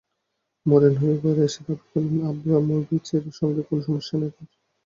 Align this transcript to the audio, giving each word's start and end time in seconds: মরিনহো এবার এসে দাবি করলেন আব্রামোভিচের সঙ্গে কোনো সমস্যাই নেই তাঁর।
মরিনহো 0.65 1.07
এবার 1.15 1.37
এসে 1.45 1.61
দাবি 1.65 1.85
করলেন 1.89 2.17
আব্রামোভিচের 2.29 3.23
সঙ্গে 3.39 3.61
কোনো 3.67 3.81
সমস্যাই 3.87 4.19
নেই 4.21 4.31
তাঁর। 4.35 4.49